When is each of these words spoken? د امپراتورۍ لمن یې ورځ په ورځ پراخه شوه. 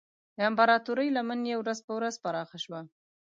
د 0.37 0.39
امپراتورۍ 0.49 1.09
لمن 1.17 1.39
یې 1.49 1.55
ورځ 1.61 1.79
په 1.85 1.91
ورځ 1.97 2.15
پراخه 2.23 2.57
شوه. 2.63 2.79